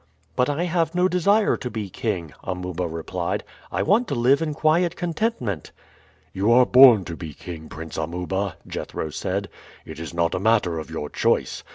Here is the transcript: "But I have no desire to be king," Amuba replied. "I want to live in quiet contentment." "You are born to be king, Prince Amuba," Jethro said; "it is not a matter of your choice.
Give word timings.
"But 0.35 0.49
I 0.49 0.63
have 0.63 0.95
no 0.95 1.07
desire 1.07 1.55
to 1.57 1.69
be 1.69 1.87
king," 1.87 2.33
Amuba 2.43 2.87
replied. 2.87 3.43
"I 3.71 3.83
want 3.83 4.07
to 4.07 4.15
live 4.15 4.41
in 4.41 4.55
quiet 4.55 4.95
contentment." 4.95 5.71
"You 6.33 6.51
are 6.51 6.65
born 6.65 7.05
to 7.05 7.15
be 7.15 7.35
king, 7.35 7.69
Prince 7.69 7.97
Amuba," 7.99 8.55
Jethro 8.65 9.11
said; 9.11 9.47
"it 9.85 9.99
is 9.99 10.11
not 10.11 10.33
a 10.33 10.39
matter 10.39 10.79
of 10.79 10.89
your 10.89 11.07
choice. 11.07 11.63